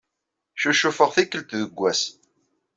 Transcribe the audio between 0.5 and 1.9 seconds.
Ccucufeɣ tikkelt deg